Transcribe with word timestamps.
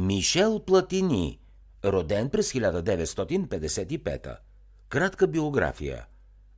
Мишел 0.00 0.60
Платини, 0.60 1.38
роден 1.84 2.30
през 2.30 2.52
1955. 2.52 4.36
Кратка 4.88 5.26
биография. 5.26 6.06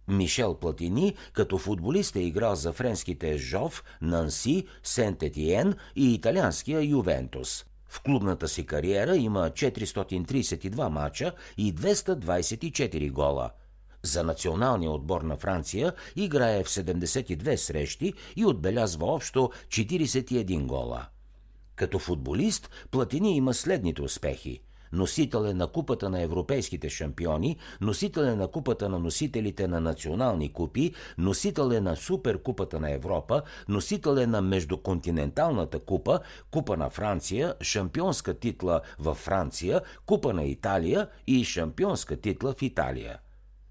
Мишел 0.09 0.55
Платини 0.55 1.15
като 1.33 1.59
футболист 1.59 2.17
е 2.17 2.21
играл 2.21 2.55
за 2.55 2.73
френските 2.73 3.39
Жов, 3.39 3.85
Нанси, 4.03 4.67
Сент-Етиен 4.83 5.75
и 5.97 6.15
италианския 6.15 6.83
Ювентус. 6.83 7.65
В 7.89 8.03
клубната 8.03 8.49
си 8.49 8.67
кариера 8.67 9.17
има 9.17 9.51
432 9.51 10.89
мача 10.89 11.33
и 11.59 11.75
224 11.75 13.11
гола. 13.11 13.51
За 14.03 14.25
националния 14.25 14.91
отбор 14.91 15.23
на 15.23 15.37
Франция 15.37 15.93
играе 16.17 16.65
в 16.65 16.69
72 16.69 17.57
срещи 17.57 18.13
и 18.37 18.45
отбелязва 18.45 19.07
общо 19.07 19.51
41 19.69 20.67
гола. 20.67 21.07
Като 21.81 21.99
футболист 21.99 22.71
Платини 22.91 23.37
има 23.37 23.55
следните 23.55 24.03
успехи. 24.03 24.61
Носител 24.93 25.45
е 25.45 25.55
на 25.55 25.67
купата 25.67 26.11
на 26.11 26.23
европейските 26.23 26.89
шампиони, 26.89 27.57
носител 27.81 28.21
е 28.21 28.35
на 28.35 28.49
купата 28.49 28.89
на 28.89 28.99
носителите 28.99 29.69
на 29.69 29.81
национални 29.81 30.53
купи, 30.53 30.95
носител 31.19 31.71
е 31.73 31.81
на 31.81 31.97
суперкупата 31.97 32.81
на 32.81 32.91
Европа, 32.91 33.43
носител 33.69 34.17
е 34.17 34.27
на 34.27 34.43
междуконтиненталната 34.43 35.79
купа, 35.79 36.21
купа 36.51 36.77
на 36.77 36.91
Франция, 36.91 37.55
шампионска 37.61 38.35
титла 38.35 38.81
във 38.99 39.17
Франция, 39.17 39.81
купа 40.07 40.33
на 40.33 40.45
Италия 40.45 41.09
и 41.27 41.45
шампионска 41.45 42.17
титла 42.17 42.55
в 42.59 42.63
Италия. 42.63 43.19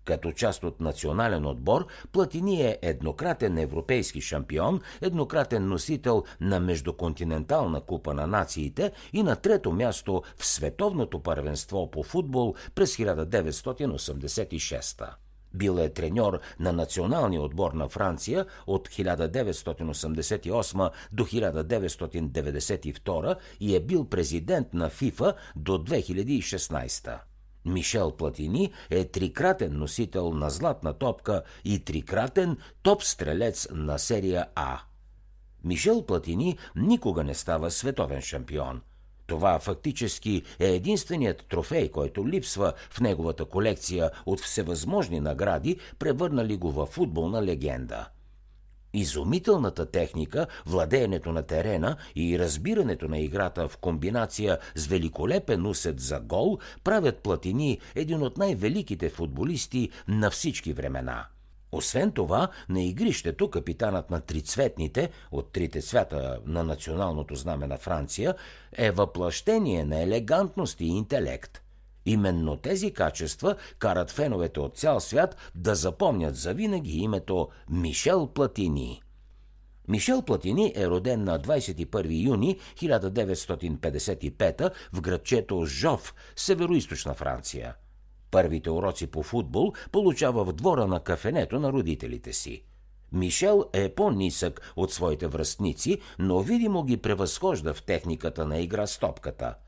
Като 0.09 0.31
част 0.31 0.63
от 0.63 0.80
национален 0.80 1.45
отбор, 1.45 1.88
Платини 2.12 2.62
е 2.62 2.80
еднократен 2.81 3.58
европейски 3.58 4.22
шампион, 4.22 4.82
еднократен 5.02 5.68
носител 5.68 6.23
на 6.41 6.59
Междуконтинентална 6.59 7.82
купа 7.82 8.13
на 8.13 8.27
нациите 8.27 8.91
и 9.13 9.23
на 9.23 9.35
трето 9.35 9.72
място 9.72 10.23
в 10.38 10.45
Световното 10.45 11.20
първенство 11.20 11.91
по 11.91 12.04
футбол 12.04 12.55
през 12.76 12.98
1986 12.98 15.10
бил 15.54 15.77
е 15.80 15.90
треньор 15.90 16.40
на 16.60 16.74
националния 16.74 17.41
отбор 17.41 17.71
на 17.71 17.90
Франция 17.90 18.46
от 18.68 18.90
1988 18.90 20.90
до 21.12 21.26
1992 21.26 23.35
и 23.60 23.76
е 23.76 23.80
бил 23.80 24.05
президент 24.05 24.74
на 24.74 24.90
ФИФА 24.90 25.34
до 25.55 25.71
2016. 25.71 27.29
Мишел 27.65 28.12
Платини 28.12 28.71
е 28.90 29.05
трикратен 29.05 29.77
носител 29.77 30.34
на 30.34 30.49
златна 30.49 30.93
топка 30.93 31.43
и 31.65 31.79
трикратен 31.79 32.57
топ-стрелец 32.84 33.68
на 33.71 33.99
серия 33.99 34.46
А. 34.55 34.79
Мишел 35.63 36.05
Платини 36.05 36.57
никога 36.76 37.24
не 37.24 37.34
става 37.35 37.71
световен 37.71 38.21
шампион. 38.21 38.82
Това 39.27 39.60
фактически 39.60 40.43
е 40.60 40.68
единственият 40.68 41.46
трофей, 41.49 41.91
който 41.91 42.27
липсва 42.27 42.74
в 42.90 42.99
неговата 42.99 43.46
колекция 43.46 44.12
от 44.26 44.40
всевъзможни 44.40 45.20
награди, 45.20 45.80
превърнали 45.99 46.57
го 46.57 46.71
във 46.71 46.90
футболна 46.90 47.43
легенда– 47.43 48.07
Изумителната 48.93 49.85
техника, 49.85 50.48
владеенето 50.65 51.32
на 51.32 51.43
терена 51.43 51.98
и 52.15 52.40
разбирането 52.40 53.07
на 53.07 53.20
играта 53.20 53.70
в 53.70 53.77
комбинация 53.77 54.57
с 54.76 54.87
великолепен 54.87 55.65
усет 55.65 55.99
за 55.99 56.20
гол 56.20 56.59
правят 56.84 57.18
Платини 57.18 57.79
един 57.96 58.23
от 58.23 58.37
най-великите 58.37 59.09
футболисти 59.09 59.90
на 60.07 60.29
всички 60.29 60.73
времена. 60.73 61.26
Освен 61.71 62.12
това, 62.12 62.48
на 62.70 62.84
игрището 62.84 63.49
капитанът 63.49 64.09
на 64.09 64.19
трицветните, 64.22 65.09
от 65.31 65.51
трите 65.51 65.81
цвята 65.81 66.40
на 66.46 66.63
националното 66.63 67.35
знаме 67.35 67.68
на 67.68 67.78
Франция, 67.78 68.35
е 68.78 68.91
въплъщение 68.91 69.85
на 69.85 70.01
елегантност 70.01 70.81
и 70.81 70.85
интелект– 70.85 71.62
Именно 72.09 72.57
тези 72.57 72.94
качества 72.94 73.56
карат 73.79 74.12
феновете 74.12 74.59
от 74.59 74.78
цял 74.78 75.00
свят 75.00 75.35
да 75.56 75.75
запомнят 75.75 76.35
завинаги 76.35 76.97
името 76.97 77.50
Мишел 77.70 78.28
Платини. 78.28 79.02
Мишел 79.88 80.22
Платини 80.22 80.74
е 80.75 80.88
роден 80.88 81.24
на 81.24 81.40
21 81.40 82.25
юни 82.25 82.59
1955 82.75 84.72
в 84.94 85.02
градчето 85.02 85.66
Жов, 85.66 86.16
северо 86.36 86.74
Франция. 87.14 87.75
Първите 88.31 88.70
уроци 88.70 89.08
по 89.08 89.24
футбол 89.24 89.74
получава 89.91 90.46
в 90.46 90.53
двора 90.53 90.88
на 90.88 91.00
кафенето 91.00 91.59
на 91.59 91.74
родителите 91.74 92.34
си. 92.34 92.64
Мишел 93.12 93.66
е 93.74 93.90
по-нисък 93.90 94.74
от 94.76 94.94
своите 94.94 95.28
връстници, 95.28 96.02
но 96.20 96.40
видимо 96.40 96.84
ги 96.84 96.97
превъзхожда 96.97 97.74
в 97.74 97.84
техниката 97.84 98.46
на 98.46 98.59
игра 98.59 98.88
с 98.88 99.00
топката– 99.00 99.56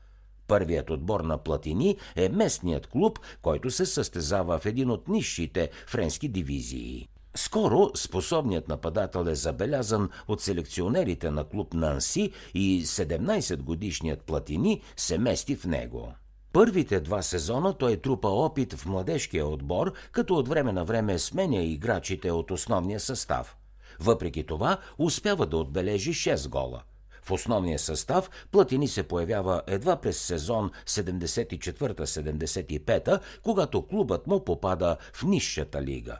Първият 0.52 0.90
отбор 0.90 1.20
на 1.20 1.38
Платини 1.38 1.96
е 2.16 2.28
местният 2.28 2.86
клуб, 2.86 3.18
който 3.42 3.70
се 3.70 3.86
състезава 3.86 4.58
в 4.58 4.66
един 4.66 4.90
от 4.90 5.08
низшите 5.08 5.70
френски 5.86 6.28
дивизии. 6.28 7.08
Скоро 7.34 7.90
способният 7.96 8.68
нападател 8.68 9.26
е 9.28 9.34
забелязан 9.34 10.10
от 10.28 10.40
селекционерите 10.40 11.30
на 11.30 11.44
клуб 11.44 11.74
Нанси 11.74 12.30
и 12.54 12.84
17-годишният 12.84 14.22
Платини 14.22 14.82
се 14.96 15.18
мести 15.18 15.56
в 15.56 15.64
него. 15.64 16.14
Първите 16.52 17.00
два 17.00 17.22
сезона 17.22 17.78
той 17.78 17.96
трупа 17.96 18.28
опит 18.28 18.74
в 18.74 18.86
младежкия 18.86 19.46
отбор, 19.46 19.92
като 20.12 20.34
от 20.34 20.48
време 20.48 20.72
на 20.72 20.84
време 20.84 21.18
сменя 21.18 21.62
играчите 21.62 22.30
от 22.30 22.50
основния 22.50 23.00
състав. 23.00 23.56
Въпреки 24.00 24.46
това 24.46 24.78
успява 24.98 25.46
да 25.46 25.56
отбележи 25.56 26.12
6 26.12 26.48
гола– 26.48 26.82
в 27.22 27.30
основния 27.30 27.78
състав 27.78 28.30
Платини 28.50 28.88
се 28.88 29.02
появява 29.02 29.62
едва 29.66 29.96
през 29.96 30.18
сезон 30.18 30.70
74-75, 30.86 33.20
когато 33.42 33.86
клубът 33.86 34.26
му 34.26 34.44
попада 34.44 34.96
в 35.12 35.22
нисшата 35.22 35.82
лига. 35.82 36.18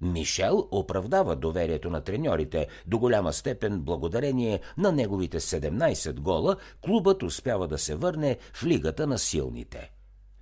Мишел 0.00 0.68
оправдава 0.70 1.36
доверието 1.36 1.90
на 1.90 2.00
треньорите 2.00 2.66
до 2.86 2.98
голяма 2.98 3.32
степен 3.32 3.80
благодарение 3.80 4.60
на 4.78 4.92
неговите 4.92 5.40
17 5.40 6.20
гола, 6.20 6.56
клубът 6.84 7.22
успява 7.22 7.68
да 7.68 7.78
се 7.78 7.94
върне 7.94 8.38
в 8.54 8.64
лигата 8.64 9.06
на 9.06 9.18
силните. 9.18 9.90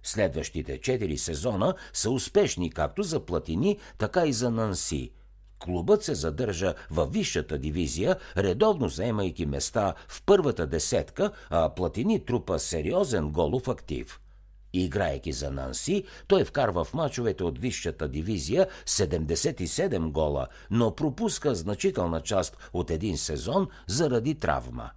Следващите 0.03 0.79
4 0.79 1.17
сезона 1.17 1.75
са 1.93 2.11
успешни 2.11 2.71
както 2.71 3.03
за 3.03 3.21
Платини, 3.21 3.79
така 3.99 4.27
и 4.27 4.33
за 4.33 4.51
Нанси– 4.51 5.11
Клубът 5.61 6.05
се 6.05 6.15
задържа 6.15 6.75
във 6.91 7.13
висшата 7.13 7.59
дивизия, 7.59 8.17
редовно 8.37 8.89
заемайки 8.89 9.47
места 9.47 9.95
в 10.09 10.23
първата 10.27 10.67
десетка, 10.67 11.31
а 11.51 11.75
Платини 11.75 12.25
трупа 12.25 12.59
сериозен 12.59 13.33
голов 13.33 13.69
актив. 13.69 14.21
Играйки 14.73 15.33
за 15.33 15.51
Нанси, 15.51 16.05
той 16.29 16.45
вкарва 16.45 16.85
в 16.85 16.95
мачовете 16.95 17.45
от 17.45 17.59
висшата 17.59 18.09
дивизия 18.09 18.67
77 18.87 20.11
гола, 20.11 20.47
но 20.71 20.95
пропуска 20.95 21.55
значителна 21.55 22.21
част 22.21 22.57
от 22.73 22.91
един 22.91 23.19
сезон 23.19 23.69
заради 23.87 24.35
травма. 24.35 24.91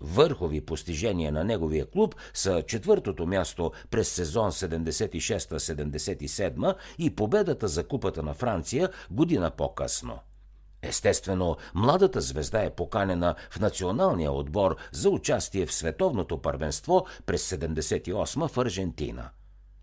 Върхови 0.00 0.60
постижения 0.60 1.32
на 1.32 1.44
неговия 1.44 1.86
клуб 1.86 2.14
са 2.34 2.62
четвъртото 2.62 3.26
място 3.26 3.72
през 3.90 4.08
сезон 4.08 4.52
76-77 4.52 6.74
и 6.98 7.14
победата 7.14 7.68
за 7.68 7.88
Купата 7.88 8.22
на 8.22 8.34
Франция 8.34 8.88
година 9.10 9.50
по-късно. 9.50 10.18
Естествено, 10.82 11.56
младата 11.74 12.20
звезда 12.20 12.62
е 12.62 12.74
поканена 12.74 13.34
в 13.50 13.60
националния 13.60 14.32
отбор 14.32 14.76
за 14.92 15.10
участие 15.10 15.66
в 15.66 15.74
световното 15.74 16.42
първенство 16.42 17.06
през 17.26 17.50
78 17.50 18.48
в 18.48 18.58
Аржентина. 18.58 19.30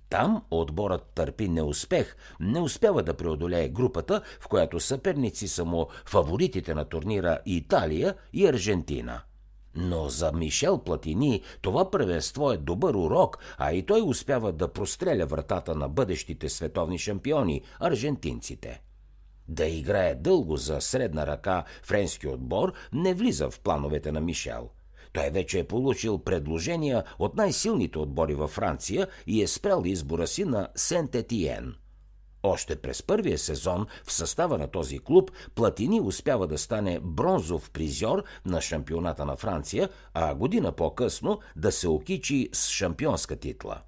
Там 0.10 0.44
отборът 0.52 1.12
търпи 1.16 1.50
неуспех, 1.50 2.16
не 2.40 2.60
успява 2.60 3.04
да 3.04 3.14
преодолее 3.14 3.70
групата, 3.70 4.22
в 4.40 4.48
която 4.48 4.80
съперници 4.80 5.48
са 5.48 5.66
му 5.66 5.88
фаворитите 6.06 6.74
на 6.74 6.86
турнира 6.86 7.40
Италия 7.46 8.16
и 8.34 8.48
Аржентина– 8.48 9.22
но 9.76 10.10
за 10.10 10.32
Мишел 10.32 10.78
Платини 10.78 11.42
това 11.62 11.92
първенство 11.92 12.52
е 12.52 12.58
добър 12.58 12.94
урок, 12.94 13.38
а 13.58 13.74
и 13.74 13.86
той 13.86 14.02
успява 14.02 14.52
да 14.52 14.74
простреля 14.74 15.26
вратата 15.26 15.76
на 15.76 15.90
бъдещите 15.90 16.50
световни 16.50 16.98
шампиони– 16.98 17.62
аржентинците. 17.80 18.82
Да 19.48 19.66
играе 19.66 20.16
дълго 20.16 20.58
за 20.58 20.82
средна 20.82 21.28
ръка 21.28 21.64
френски 21.84 22.28
отбор 22.28 22.74
не 22.94 23.14
влиза 23.14 23.50
в 23.50 23.60
плановете 23.60 24.12
на 24.12 24.22
Мишел. 24.22 24.70
Той 25.14 25.30
вече 25.30 25.60
е 25.60 25.68
получил 25.68 26.18
предложения 26.18 27.04
от 27.20 27.36
най-силните 27.36 28.00
отбори 28.00 28.34
във 28.34 28.52
Франция 28.52 29.08
и 29.28 29.42
е 29.42 29.48
спрял 29.48 29.84
избора 29.86 30.28
си 30.28 30.46
на 30.46 30.68
Сент-Етиен– 30.76 31.74
още 32.46 32.76
през 32.76 33.04
първия 33.04 33.38
сезон 33.38 33.86
в 34.06 34.14
състава 34.14 34.58
на 34.58 34.68
този 34.68 35.00
клуб 35.00 35.32
Платини 35.56 36.02
успява 36.02 36.48
да 36.48 36.58
стане 36.58 37.00
бронзов 37.04 37.72
призьор 37.72 38.24
на 38.46 38.62
шампионата 38.62 39.26
на 39.26 39.36
Франция, 39.36 39.90
а 40.14 40.36
година 40.36 40.72
по-късно 40.72 41.40
да 41.56 41.72
се 41.72 41.88
окичи 41.88 42.50
с 42.54 42.70
шампионска 42.70 43.36
титла. 43.36 43.82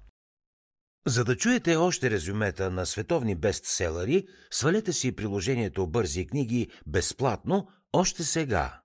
За 1.06 1.24
да 1.24 1.36
чуете 1.36 1.76
още 1.76 2.10
резюмета 2.10 2.70
на 2.70 2.86
световни 2.86 3.34
бестселери, 3.34 4.26
свалете 4.50 4.92
си 4.92 5.16
приложението 5.16 5.86
Бързи 5.86 6.26
книги 6.26 6.68
безплатно 6.86 7.68
още 7.92 8.24
сега. 8.24 8.80